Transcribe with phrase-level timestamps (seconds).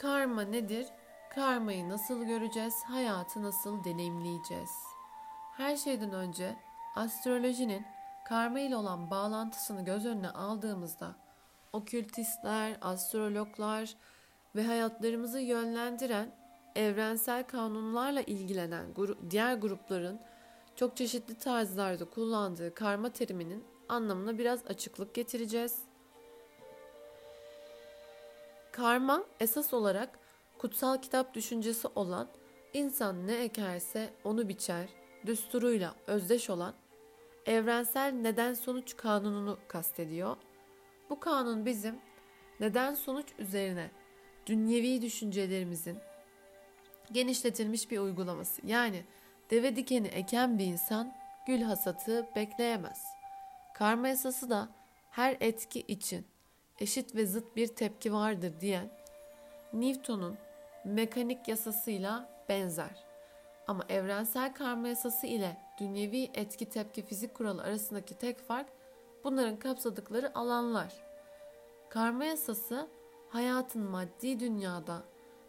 [0.00, 0.86] Karma nedir?
[1.34, 2.74] Karmayı nasıl göreceğiz?
[2.84, 4.70] Hayatı nasıl deneyimleyeceğiz?
[5.56, 6.56] Her şeyden önce
[6.96, 7.86] astrolojinin
[8.28, 11.14] karma ile olan bağlantısını göz önüne aldığımızda
[11.72, 13.94] okültistler, astrologlar
[14.56, 16.34] ve hayatlarımızı yönlendiren
[16.76, 18.86] evrensel kanunlarla ilgilenen
[19.30, 20.20] diğer grupların
[20.76, 25.89] çok çeşitli tarzlarda kullandığı karma teriminin anlamına biraz açıklık getireceğiz.
[28.80, 30.18] Karma esas olarak
[30.58, 32.28] kutsal kitap düşüncesi olan
[32.72, 34.88] insan ne ekerse onu biçer,
[35.26, 36.74] düsturuyla özdeş olan
[37.46, 40.36] evrensel neden sonuç kanununu kastediyor.
[41.10, 41.98] Bu kanun bizim
[42.60, 43.90] neden sonuç üzerine
[44.46, 45.98] dünyevi düşüncelerimizin
[47.12, 48.66] genişletilmiş bir uygulaması.
[48.66, 49.04] Yani
[49.50, 51.14] deve dikeni eken bir insan
[51.46, 53.04] gül hasatı bekleyemez.
[53.74, 54.68] Karma esası da
[55.10, 56.26] her etki için
[56.80, 58.90] eşit ve zıt bir tepki vardır diyen
[59.72, 60.38] Newton'un
[60.84, 63.04] mekanik yasasıyla benzer.
[63.68, 68.66] Ama evrensel karma yasası ile dünyevi etki tepki fizik kuralı arasındaki tek fark
[69.24, 70.94] bunların kapsadıkları alanlar.
[71.88, 72.88] Karma yasası
[73.28, 75.02] hayatın maddi dünyada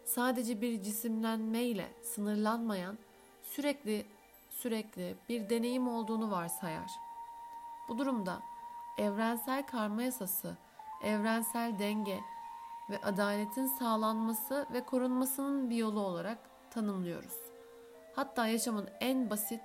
[0.04, 2.98] sadece bir cisimlenmeyle sınırlanmayan
[3.42, 4.06] sürekli
[4.50, 6.90] sürekli bir deneyim olduğunu varsayar.
[7.88, 8.42] Bu durumda
[8.98, 10.56] evrensel karma yasası,
[11.02, 12.20] evrensel denge
[12.90, 16.38] ve adaletin sağlanması ve korunmasının bir yolu olarak
[16.70, 17.36] tanımlıyoruz.
[18.16, 19.62] Hatta yaşamın en basit,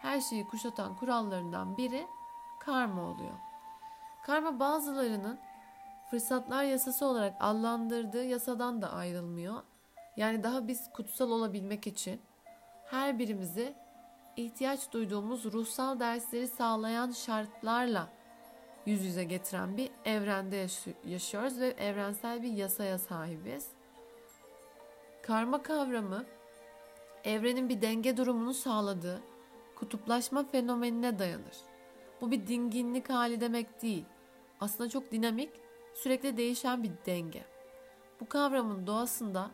[0.00, 2.06] her şeyi kuşatan kurallarından biri
[2.60, 3.34] karma oluyor.
[4.22, 5.38] Karma bazılarının
[6.10, 9.62] fırsatlar yasası olarak adlandırdığı yasadan da ayrılmıyor.
[10.16, 12.20] Yani daha biz kutsal olabilmek için
[12.86, 13.74] her birimizi
[14.36, 18.08] ihtiyaç duyduğumuz ruhsal dersleri sağlayan şartlarla
[18.86, 20.66] yüz yüze getiren bir evrende
[21.06, 23.68] yaşıyoruz ve evrensel bir yasaya sahibiz.
[25.22, 26.24] Karma kavramı
[27.24, 29.22] evrenin bir denge durumunu sağladığı
[29.74, 31.56] kutuplaşma fenomenine dayanır.
[32.20, 34.04] Bu bir dinginlik hali demek değil.
[34.60, 35.50] Aslında çok dinamik,
[35.94, 37.44] sürekli değişen bir denge.
[38.20, 39.50] Bu kavramın doğasında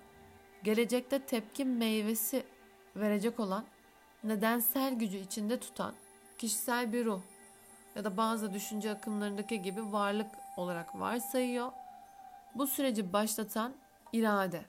[0.62, 2.42] gelecekte tepki meyvesi
[2.96, 3.64] verecek olan
[4.24, 5.94] nedensel gücü içinde tutan
[6.38, 7.20] kişisel bir ruh
[7.96, 11.72] ya da bazı düşünce akımlarındaki gibi varlık olarak varsayıyor.
[12.54, 13.74] Bu süreci başlatan
[14.12, 14.64] irade.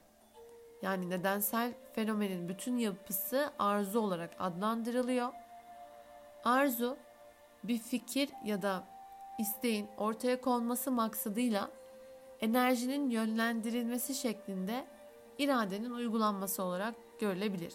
[0.81, 5.34] Yani nedensel fenomenin bütün yapısı arzu olarak adlandırılıyor.
[6.44, 6.97] Arzu
[7.63, 8.84] bir fikir ya da
[9.40, 11.69] isteğin ortaya konması maksadıyla
[12.41, 14.86] enerjinin yönlendirilmesi şeklinde
[15.38, 17.74] iradenin uygulanması olarak görülebilir.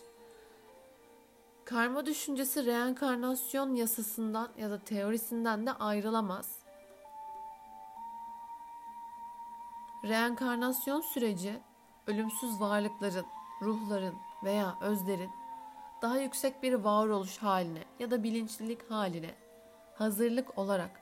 [1.65, 6.59] Karma düşüncesi reenkarnasyon yasasından ya da teorisinden de ayrılamaz.
[10.05, 11.61] Reenkarnasyon süreci
[12.07, 13.27] ölümsüz varlıkların,
[13.63, 14.15] ruhların
[14.45, 15.31] veya özlerin
[16.03, 19.35] daha yüksek bir varoluş haline ya da bilinçlilik haline
[19.99, 21.01] hazırlık olarak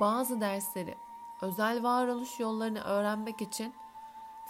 [0.00, 0.94] bazı dersleri,
[1.42, 3.74] özel varoluş yollarını öğrenmek için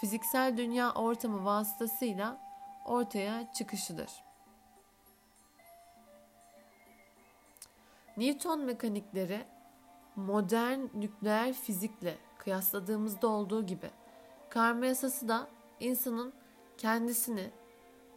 [0.01, 2.39] fiziksel dünya ortamı vasıtasıyla
[2.85, 4.11] ortaya çıkışıdır.
[8.17, 9.45] Newton mekanikleri
[10.17, 13.91] modern nükleer fizikle kıyasladığımızda olduğu gibi
[14.51, 15.49] karma yasası da
[15.81, 16.33] insanın
[16.79, 17.51] kendisini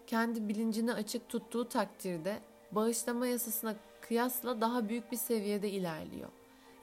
[0.07, 2.39] kendi bilincini açık tuttuğu takdirde
[2.71, 6.29] bağışlama yasasına kıyasla daha büyük bir seviyede ilerliyor.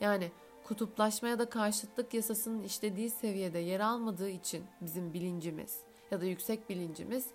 [0.00, 0.30] Yani
[0.64, 6.70] kutuplaşma ya da karşıtlık yasasının işlediği seviyede yer almadığı için bizim bilincimiz ya da yüksek
[6.70, 7.26] bilincimiz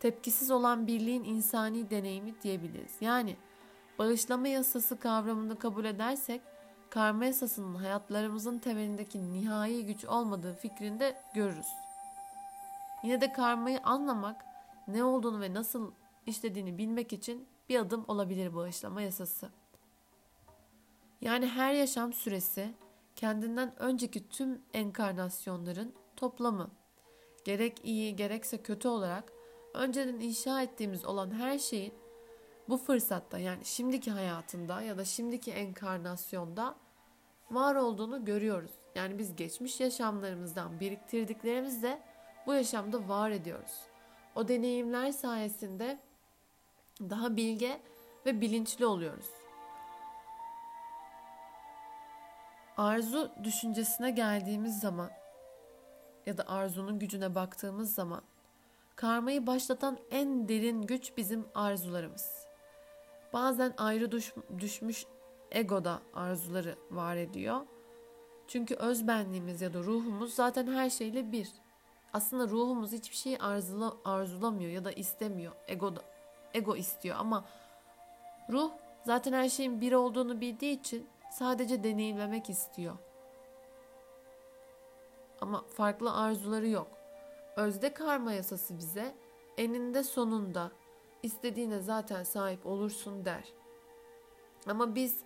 [0.00, 2.92] tepkisiz olan birliğin insani deneyimi diyebiliriz.
[3.00, 3.36] Yani
[4.00, 6.42] bağışlama yasası kavramını kabul edersek
[6.90, 11.66] karma yasasının hayatlarımızın temelindeki nihai güç olmadığı fikrini de görürüz.
[13.04, 14.44] Yine de karmayı anlamak,
[14.88, 15.92] ne olduğunu ve nasıl
[16.26, 19.50] işlediğini bilmek için bir adım olabilir bağışlama yasası.
[21.20, 22.74] Yani her yaşam süresi
[23.16, 26.70] kendinden önceki tüm enkarnasyonların toplamı.
[27.44, 29.32] Gerek iyi gerekse kötü olarak
[29.74, 31.94] önceden inşa ettiğimiz olan her şeyin
[32.70, 36.76] bu fırsatta yani şimdiki hayatında ya da şimdiki enkarnasyonda
[37.50, 38.70] var olduğunu görüyoruz.
[38.94, 42.02] Yani biz geçmiş yaşamlarımızdan biriktirdiklerimizle
[42.46, 43.80] bu yaşamda var ediyoruz.
[44.34, 45.98] O deneyimler sayesinde
[47.00, 47.80] daha bilge
[48.26, 49.30] ve bilinçli oluyoruz.
[52.76, 55.10] Arzu düşüncesine geldiğimiz zaman
[56.26, 58.22] ya da arzunun gücüne baktığımız zaman
[58.96, 62.39] karmayı başlatan en derin güç bizim arzularımız.
[63.32, 65.06] Bazen ayrı düş, düşmüş
[65.50, 67.60] egoda arzuları var ediyor.
[68.48, 71.48] Çünkü öz benliğimiz ya da ruhumuz zaten her şeyle bir.
[72.12, 75.52] Aslında ruhumuz hiçbir şeyi arzula, arzulamıyor ya da istemiyor.
[75.68, 75.94] Ego,
[76.54, 77.44] ego istiyor ama
[78.50, 78.70] ruh
[79.02, 82.96] zaten her şeyin bir olduğunu bildiği için sadece deneyimlemek istiyor.
[85.40, 86.88] Ama farklı arzuları yok.
[87.56, 89.14] Özde karma yasası bize
[89.58, 90.70] eninde sonunda
[91.22, 93.52] istediğine zaten sahip olursun der.
[94.66, 95.16] Ama biz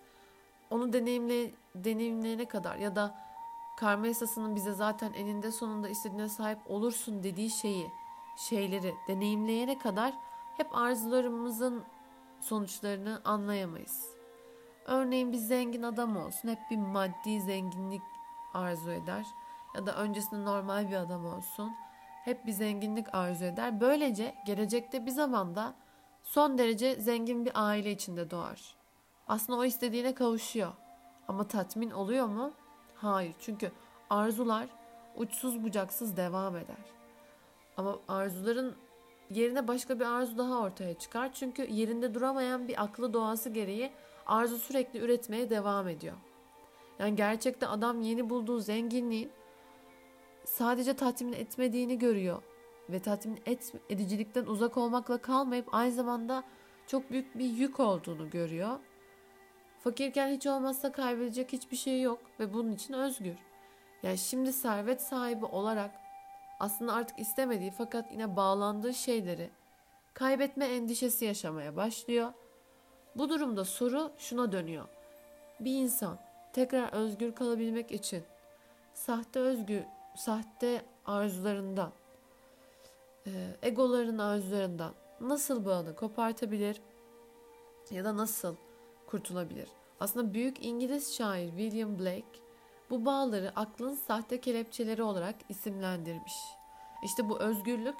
[0.71, 3.15] onu deneyimle, deneyimleyene kadar ya da
[3.77, 7.91] karma yasasının bize zaten eninde sonunda istediğine sahip olursun dediği şeyi,
[8.37, 10.15] şeyleri deneyimleyene kadar
[10.57, 11.85] hep arzularımızın
[12.41, 14.15] sonuçlarını anlayamayız.
[14.87, 18.03] Örneğin bir zengin adam olsun, hep bir maddi zenginlik
[18.55, 19.27] arzu eder
[19.75, 21.73] ya da öncesinde normal bir adam olsun,
[22.25, 23.81] hep bir zenginlik arzu eder.
[23.81, 25.75] Böylece gelecekte bir zamanda
[26.25, 28.77] son derece zengin bir aile içinde doğar.
[29.29, 30.73] Aslında o istediğine kavuşuyor.
[31.29, 32.53] Ama tatmin oluyor mu?
[32.95, 33.35] Hayır.
[33.41, 33.73] Çünkü
[34.11, 34.67] arzular
[35.17, 36.77] uçsuz bucaksız devam eder.
[37.77, 38.77] Ama arzuların
[39.31, 41.33] yerine başka bir arzu daha ortaya çıkar.
[41.33, 43.93] Çünkü yerinde duramayan bir aklı doğası gereği
[44.27, 46.17] arzu sürekli üretmeye devam ediyor.
[46.99, 49.31] Yani gerçekten adam yeni bulduğu zenginliğin
[50.45, 52.43] sadece tatmin etmediğini görüyor
[52.89, 56.45] ve tatmin et, edicilikten uzak olmakla kalmayıp aynı zamanda
[56.87, 58.79] çok büyük bir yük olduğunu görüyor.
[59.79, 63.37] Fakirken hiç olmazsa kaybedecek hiçbir şey yok ve bunun için özgür.
[64.03, 65.91] Yani şimdi servet sahibi olarak
[66.61, 69.51] aslında artık istemediği fakat yine bağlandığı şeyleri
[70.15, 72.33] kaybetme endişesi yaşamaya başlıyor.
[73.17, 74.89] Bu durumda soru şuna dönüyor.
[75.61, 76.19] Bir insan
[76.53, 78.23] tekrar özgür kalabilmek için
[78.95, 79.83] sahte özgür,
[80.17, 81.93] sahte arzularından,
[83.63, 86.81] egoların arzularından nasıl bağını kopartabilir
[87.91, 88.57] ya da nasıl
[89.07, 89.69] kurtulabilir?
[90.01, 92.45] Aslında büyük İngiliz şair William Blake
[92.91, 96.35] bu bağları aklın sahte kelepçeleri olarak isimlendirmiş.
[97.05, 97.97] İşte bu özgürlük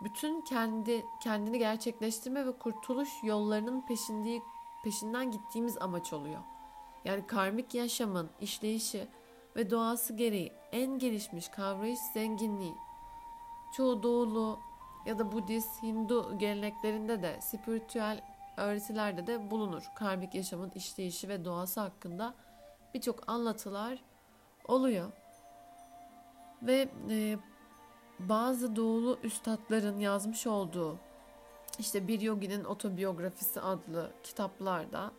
[0.00, 4.42] bütün kendi kendini gerçekleştirme ve kurtuluş yollarının peşindiği,
[4.84, 6.40] peşinden gittiğimiz amaç oluyor.
[7.04, 9.08] Yani karmik yaşamın işleyişi
[9.56, 12.74] ve doğası gereği en gelişmiş kavrayış zenginliği.
[13.72, 14.60] Çoğu doğulu
[15.06, 18.22] ya da Budist, Hindu geleneklerinde de spiritüel
[18.56, 19.82] öğretilerde de bulunur.
[19.94, 22.34] Karmik yaşamın işleyişi ve doğası hakkında
[22.94, 23.98] birçok anlatılar
[24.64, 25.12] oluyor.
[26.62, 27.38] Ve e,
[28.18, 30.98] bazı doğulu üstadların yazmış olduğu
[31.78, 35.12] işte bir yoginin otobiyografisi adlı kitaplarda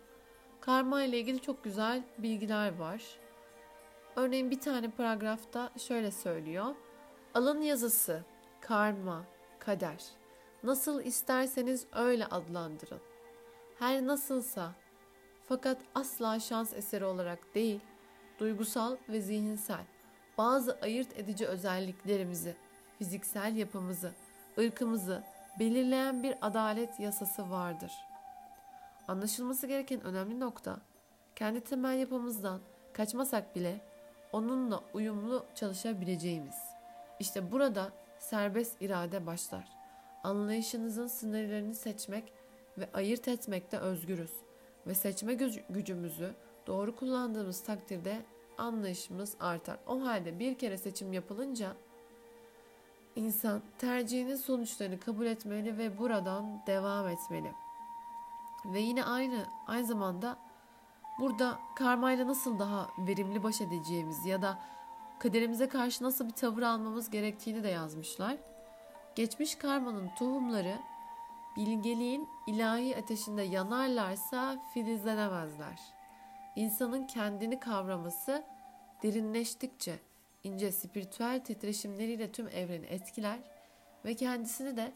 [0.61, 3.01] karma ile ilgili çok güzel bilgiler var.
[4.15, 6.75] Örneğin bir tane paragrafta şöyle söylüyor.
[7.33, 8.23] Alın yazısı,
[8.61, 9.23] karma,
[9.67, 10.03] kader.
[10.63, 12.99] Nasıl isterseniz öyle adlandırın.
[13.79, 14.71] Her nasılsa
[15.45, 17.79] fakat asla şans eseri olarak değil,
[18.39, 19.85] duygusal ve zihinsel
[20.37, 22.55] bazı ayırt edici özelliklerimizi,
[22.99, 24.11] fiziksel yapımızı,
[24.59, 25.23] ırkımızı
[25.59, 27.91] belirleyen bir adalet yasası vardır.
[29.07, 30.79] Anlaşılması gereken önemli nokta,
[31.35, 32.59] kendi temel yapımızdan
[32.93, 33.81] kaçmasak bile
[34.31, 36.55] onunla uyumlu çalışabileceğimiz.
[37.19, 39.67] İşte burada serbest irade başlar.
[40.23, 42.33] Anlayışınızın sınırlarını seçmek
[42.77, 44.31] ve ayırt etmekte özgürüz
[44.87, 45.33] ve seçme
[45.69, 46.33] gücümüzü
[46.67, 48.21] doğru kullandığımız takdirde
[48.57, 49.77] anlayışımız artar.
[49.87, 51.73] O halde bir kere seçim yapılınca
[53.15, 57.51] insan tercihinin sonuçlarını kabul etmeli ve buradan devam etmeli.
[58.65, 60.37] Ve yine aynı aynı zamanda
[61.19, 64.59] burada karmayla nasıl daha verimli baş edeceğimiz ya da
[65.19, 68.37] kaderimize karşı nasıl bir tavır almamız gerektiğini de yazmışlar.
[69.15, 70.79] Geçmiş karmanın tohumları
[71.57, 75.79] bilgeliğin ilahi ateşinde yanarlarsa filizlenemezler.
[76.55, 78.43] İnsanın kendini kavraması
[79.03, 79.99] derinleştikçe
[80.43, 83.39] ince spiritüel titreşimleriyle tüm evreni etkiler
[84.05, 84.91] ve kendisini de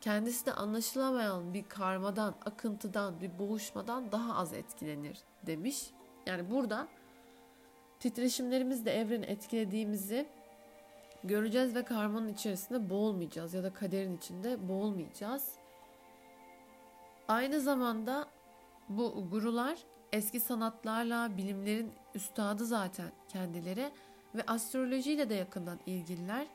[0.00, 5.90] kendisi de anlaşılamayan bir karmadan, akıntıdan, bir boğuşmadan daha az etkilenir demiş.
[6.26, 6.88] Yani burada
[8.04, 10.26] titreşimlerimizle evreni etkilediğimizi
[11.24, 15.48] göreceğiz ve karmanın içerisinde boğulmayacağız ya da kaderin içinde boğulmayacağız.
[17.28, 18.28] Aynı zamanda
[18.88, 19.78] bu gurular
[20.12, 23.90] eski sanatlarla, bilimlerin üstadı zaten kendileri
[24.34, 26.46] ve astrolojiyle de yakından ilgililer.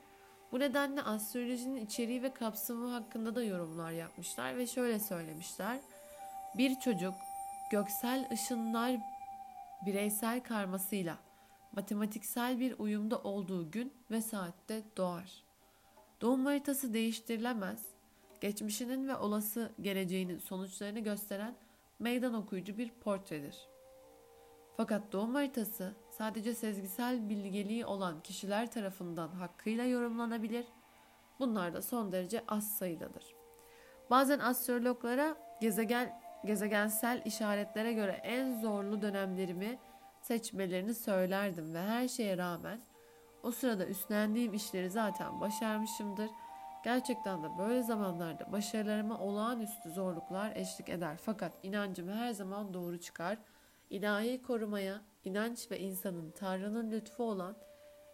[0.51, 5.79] Bu nedenle astrolojinin içeriği ve kapsamı hakkında da yorumlar yapmışlar ve şöyle söylemişler.
[6.57, 7.13] Bir çocuk
[7.71, 8.95] göksel ışınlar
[9.85, 11.17] bireysel karmasıyla
[11.75, 15.43] matematiksel bir uyumda olduğu gün ve saatte doğar.
[16.21, 17.85] Doğum haritası değiştirilemez,
[18.41, 21.55] geçmişinin ve olası geleceğinin sonuçlarını gösteren
[21.99, 23.67] meydan okuyucu bir portredir.
[24.77, 30.65] Fakat doğum haritası sadece sezgisel bilgeliği olan kişiler tarafından hakkıyla yorumlanabilir.
[31.39, 33.35] Bunlar da son derece az sayıdadır.
[34.09, 39.79] Bazen astrologlara gezegen gezegensel işaretlere göre en zorlu dönemlerimi
[40.21, 42.81] seçmelerini söylerdim ve her şeye rağmen
[43.43, 46.29] o sırada üstlendiğim işleri zaten başarmışımdır.
[46.83, 51.17] Gerçekten de böyle zamanlarda başarılarıma olağanüstü zorluklar eşlik eder.
[51.21, 53.37] Fakat inancım her zaman doğru çıkar.
[53.89, 57.55] İlahi korumaya, inanç ve insanın Tanrı'nın lütfu olan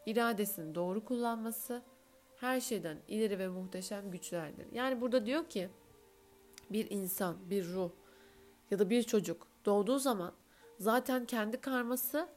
[0.05, 1.81] iradesini doğru kullanması
[2.35, 4.71] her şeyden ileri ve muhteşem güçlerdir.
[4.71, 5.69] Yani burada diyor ki
[6.69, 7.91] bir insan, bir ruh
[8.71, 10.33] ya da bir çocuk doğduğu zaman
[10.79, 12.27] zaten kendi karması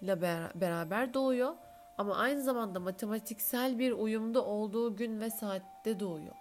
[0.00, 0.22] ile
[0.54, 1.54] beraber doğuyor
[1.98, 6.34] ama aynı zamanda matematiksel bir uyumda olduğu gün ve saatte doğuyor.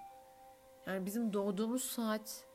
[0.87, 2.45] Yani bizim doğduğumuz saat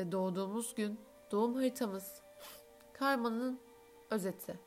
[0.00, 1.00] ve doğduğumuz gün,
[1.30, 2.20] doğum haritamız
[2.92, 3.60] karmanın
[4.10, 4.60] özeti.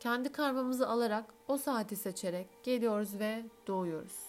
[0.00, 4.25] Kendi karmamızı alarak o saati seçerek geliyoruz ve doğuyoruz.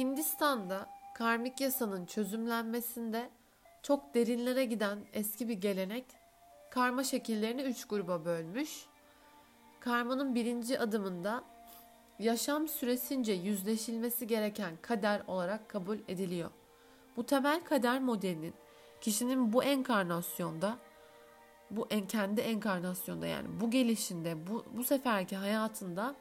[0.00, 3.30] Hindistan'da karmik yasanın çözümlenmesinde
[3.82, 6.04] çok derinlere giden eski bir gelenek
[6.70, 8.86] karma şekillerini üç gruba bölmüş.
[9.80, 11.44] Karmanın birinci adımında
[12.18, 16.50] yaşam süresince yüzleşilmesi gereken kader olarak kabul ediliyor.
[17.16, 18.54] Bu temel kader modelinin
[19.00, 20.78] kişinin bu enkarnasyonda
[21.70, 26.14] bu en kendi enkarnasyonda yani bu gelişinde bu, bu seferki hayatında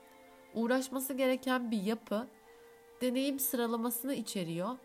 [0.54, 2.28] uğraşması gereken bir yapı
[3.02, 4.78] deneyim sıralamasını içeriyor.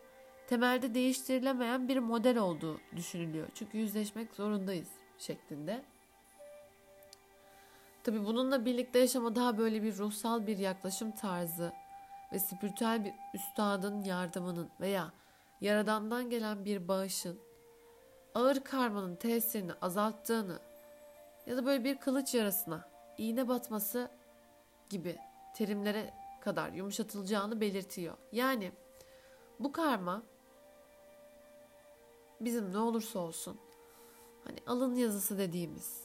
[0.48, 3.48] Temelde değiştirilemeyen bir model olduğu düşünülüyor.
[3.54, 5.82] Çünkü yüzleşmek zorundayız şeklinde.
[8.04, 11.72] Tabi bununla birlikte yaşama daha böyle bir ruhsal bir yaklaşım tarzı
[12.32, 15.12] ve spiritüel bir üstadın yardımının veya
[15.60, 17.38] yaradandan gelen bir bağışın
[18.34, 20.58] ağır karmanın tesirini azalttığını
[21.46, 24.10] ya da böyle bir kılıç yarasına iğne batması
[24.90, 25.16] gibi
[25.54, 28.16] terimlere kadar yumuşatılacağını belirtiyor.
[28.32, 28.72] Yani
[29.60, 30.22] bu karma
[32.40, 33.56] bizim ne olursa olsun
[34.44, 36.04] hani alın yazısı dediğimiz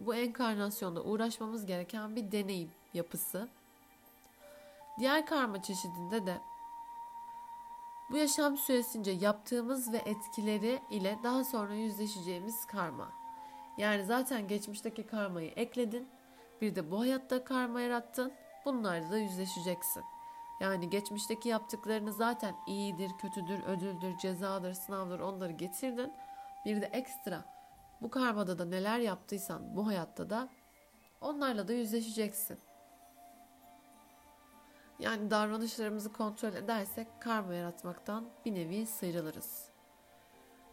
[0.00, 3.48] bu enkarnasyonda uğraşmamız gereken bir deneyim yapısı.
[4.98, 6.40] Diğer karma çeşidinde de
[8.10, 13.12] bu yaşam süresince yaptığımız ve etkileri ile daha sonra yüzleşeceğimiz karma.
[13.78, 16.08] Yani zaten geçmişteki karmayı ekledin.
[16.60, 18.32] Bir de bu hayatta karma yarattın.
[18.64, 20.04] Bunlarla da yüzleşeceksin.
[20.60, 26.12] Yani geçmişteki yaptıklarını zaten iyidir, kötüdür, ödüldür, cezadır, sınavdır onları getirdin.
[26.64, 27.44] Bir de ekstra
[28.00, 30.48] bu karmada da neler yaptıysan bu hayatta da
[31.20, 32.58] onlarla da yüzleşeceksin.
[34.98, 39.68] Yani davranışlarımızı kontrol edersek karma yaratmaktan bir nevi sıyrılırız.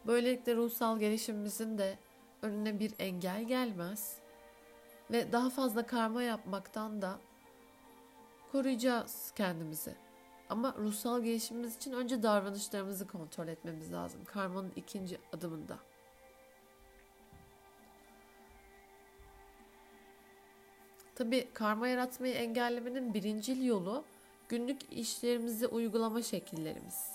[0.08, 1.98] Böylelikle ruhsal gelişimimizin de
[2.42, 4.18] önüne bir engel gelmez
[5.12, 7.20] ve daha fazla karma yapmaktan da
[8.52, 9.96] koruyacağız kendimizi.
[10.50, 14.26] Ama ruhsal gelişimimiz için önce davranışlarımızı kontrol etmemiz lazım.
[14.26, 15.78] Karmanın ikinci adımında.
[21.16, 24.04] Tabi karma yaratmayı engellemenin birincil yolu
[24.50, 27.12] günlük işlerimizi uygulama şekillerimiz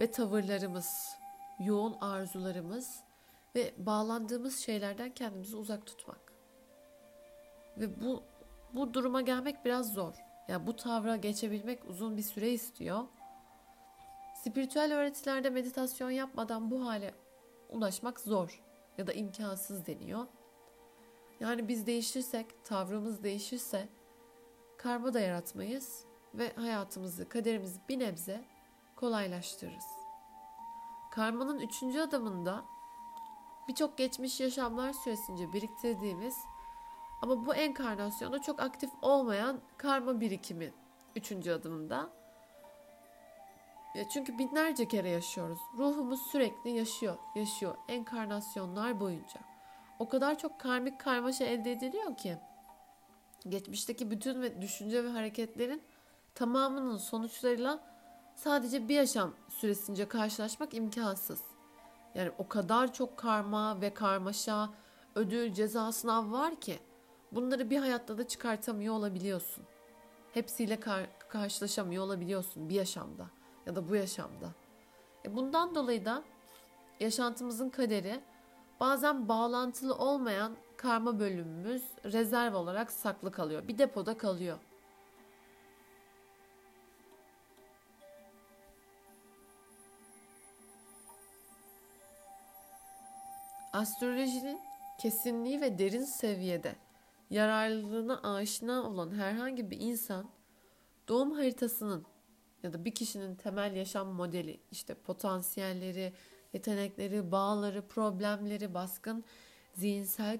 [0.00, 1.16] ve tavırlarımız,
[1.58, 3.00] yoğun arzularımız
[3.54, 6.32] ve bağlandığımız şeylerden kendimizi uzak tutmak.
[7.76, 8.22] Ve bu
[8.72, 10.25] bu duruma gelmek biraz zor.
[10.48, 13.04] Ya bu tavra geçebilmek uzun bir süre istiyor.
[14.34, 17.14] Spiritüel öğretilerde meditasyon yapmadan bu hale
[17.70, 18.62] ulaşmak zor
[18.98, 20.26] ya da imkansız deniyor.
[21.40, 23.88] Yani biz değişirsek, tavrımız değişirse
[24.78, 28.44] karma da yaratmayız ve hayatımızı, kaderimizi bir nebze
[28.96, 29.86] kolaylaştırırız.
[31.10, 32.64] Karmanın üçüncü adımında
[33.68, 36.36] birçok geçmiş yaşamlar süresince biriktirdiğimiz
[37.22, 40.72] ama bu enkarnasyonda çok aktif olmayan karma birikimi
[41.16, 42.10] üçüncü adımında.
[43.94, 45.58] Ya çünkü binlerce kere yaşıyoruz.
[45.78, 49.40] Ruhumuz sürekli yaşıyor, yaşıyor enkarnasyonlar boyunca.
[49.98, 52.38] O kadar çok karmik karmaşa elde ediliyor ki
[53.48, 55.82] geçmişteki bütün ve düşünce ve hareketlerin
[56.34, 57.80] tamamının sonuçlarıyla
[58.34, 61.42] sadece bir yaşam süresince karşılaşmak imkansız.
[62.14, 64.70] Yani o kadar çok karma ve karmaşa,
[65.14, 66.78] ödül, ceza, sınav var ki
[67.32, 69.64] Bunları bir hayatta da çıkartamıyor olabiliyorsun.
[70.34, 73.26] Hepsiyle kar- karşılaşamıyor olabiliyorsun bir yaşamda
[73.66, 74.50] ya da bu yaşamda.
[75.24, 76.22] E bundan dolayı da
[77.00, 78.20] yaşantımızın kaderi
[78.80, 83.68] bazen bağlantılı olmayan karma bölümümüz rezerv olarak saklı kalıyor.
[83.68, 84.58] Bir depoda kalıyor.
[93.72, 94.60] Astrolojinin
[94.98, 96.85] kesinliği ve derin seviyede
[97.30, 100.30] yararlılığına aşina olan herhangi bir insan
[101.08, 102.06] doğum haritasının
[102.62, 106.12] ya da bir kişinin temel yaşam modeli işte potansiyelleri,
[106.52, 109.24] yetenekleri, bağları, problemleri, baskın
[109.74, 110.38] zihinsel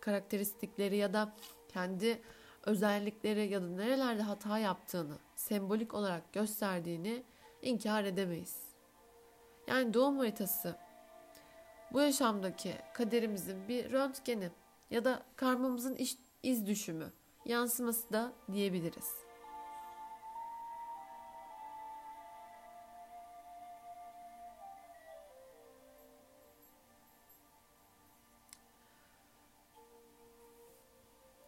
[0.00, 1.34] karakteristikleri ya da
[1.68, 2.22] kendi
[2.62, 7.22] özellikleri ya da nerelerde hata yaptığını sembolik olarak gösterdiğini
[7.62, 8.56] inkar edemeyiz.
[9.68, 10.76] Yani doğum haritası
[11.92, 14.50] bu yaşamdaki kaderimizin bir röntgeni
[14.90, 17.12] ya da karmamızın iş, iz düşümü,
[17.44, 19.26] yansıması da diyebiliriz.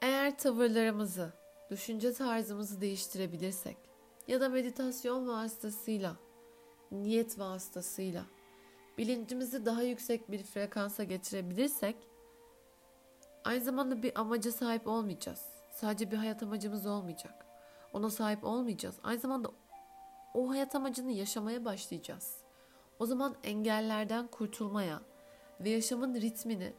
[0.03, 1.33] Eğer tavırlarımızı,
[1.71, 3.77] düşünce tarzımızı değiştirebilirsek
[4.29, 6.17] ya da meditasyon vasıtasıyla,
[6.93, 8.25] niyet vasıtasıyla
[8.99, 11.97] bilincimizi daha yüksek bir frekansa getirebilirsek
[13.45, 15.45] aynı zamanda bir amaca sahip olmayacağız.
[15.71, 17.47] Sadece bir hayat amacımız olmayacak.
[17.93, 18.97] Ona sahip olmayacağız.
[19.05, 19.51] Aynı zamanda
[20.35, 22.37] o hayat amacını yaşamaya başlayacağız.
[22.99, 25.01] O zaman engellerden kurtulmaya
[25.61, 26.73] ve yaşamın ritmini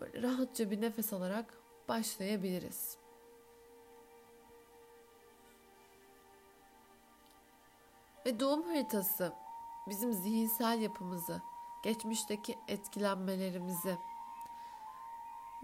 [0.00, 2.96] böyle rahatça bir nefes alarak başlayabiliriz.
[8.26, 9.32] Ve doğum haritası
[9.88, 11.42] bizim zihinsel yapımızı,
[11.82, 13.96] geçmişteki etkilenmelerimizi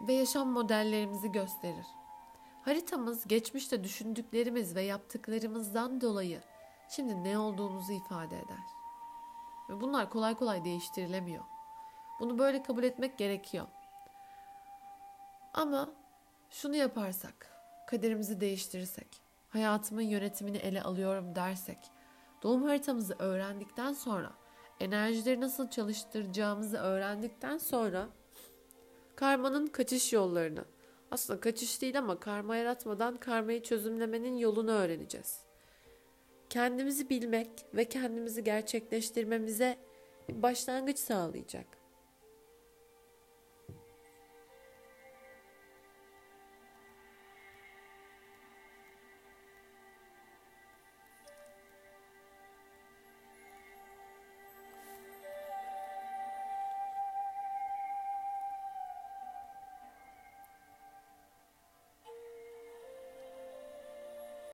[0.00, 1.86] ve yaşam modellerimizi gösterir.
[2.62, 6.40] Haritamız geçmişte düşündüklerimiz ve yaptıklarımızdan dolayı
[6.88, 8.64] şimdi ne olduğumuzu ifade eder.
[9.68, 11.44] Ve bunlar kolay kolay değiştirilemiyor.
[12.20, 13.66] Bunu böyle kabul etmek gerekiyor.
[15.54, 15.88] Ama
[16.50, 17.50] şunu yaparsak,
[17.86, 21.78] kaderimizi değiştirirsek, hayatımın yönetimini ele alıyorum dersek,
[22.42, 24.32] doğum haritamızı öğrendikten sonra,
[24.80, 28.08] enerjileri nasıl çalıştıracağımızı öğrendikten sonra
[29.20, 30.64] karmanın kaçış yollarını,
[31.10, 35.40] aslında kaçış değil ama karma yaratmadan karmayı çözümlemenin yolunu öğreneceğiz.
[36.50, 39.78] Kendimizi bilmek ve kendimizi gerçekleştirmemize
[40.28, 41.66] başlangıç sağlayacak.